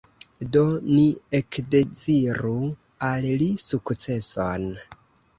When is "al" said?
3.09-3.27